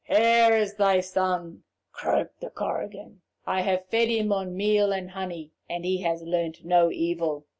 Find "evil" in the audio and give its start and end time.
6.91-7.45